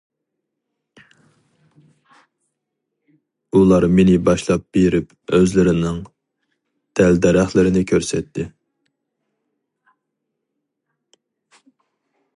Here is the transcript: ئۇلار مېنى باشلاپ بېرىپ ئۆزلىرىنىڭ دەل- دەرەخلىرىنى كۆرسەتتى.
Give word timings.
ئۇلار 3.59 3.87
مېنى 3.99 4.15
باشلاپ 4.29 4.65
بېرىپ 4.77 5.13
ئۆزلىرىنىڭ 5.39 6.01
دەل- 7.01 7.21
دەرەخلىرىنى 7.27 7.87
كۆرسەتتى. 7.93 8.49